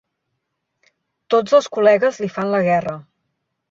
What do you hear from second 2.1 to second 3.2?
li fan la guerra.